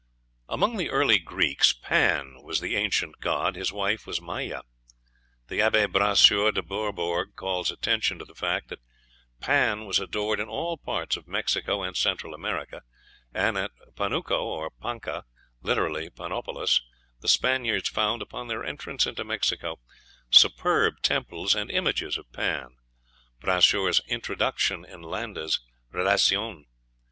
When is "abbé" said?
5.59-5.85